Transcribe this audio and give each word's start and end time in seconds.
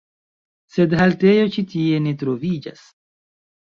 Sed 0.77 0.95
haltejo 1.03 1.53
ĉi 1.59 1.67
tie 1.77 2.03
ne 2.09 2.17
troviĝas. 2.25 2.87